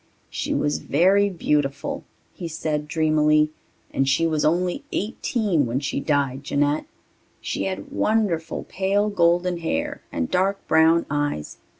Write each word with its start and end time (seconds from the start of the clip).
"She 0.31 0.51
was 0.55 0.79
very 0.79 1.29
beautiful," 1.29 2.03
he 2.33 2.47
said 2.47 2.87
dreamily, 2.87 3.51
"and 3.93 4.09
she 4.09 4.25
was 4.25 4.43
only 4.43 4.83
eighteen 4.91 5.67
when 5.67 5.79
she 5.79 5.99
died, 5.99 6.43
Jeanette. 6.43 6.85
She 7.39 7.65
had 7.65 7.91
wonderful 7.91 8.63
pale 8.67 9.11
golden 9.11 9.59
hair 9.59 10.01
and 10.11 10.31
dark 10.31 10.67
brown 10.67 11.05
eyes. 11.11 11.57